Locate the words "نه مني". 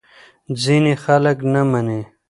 1.53-2.01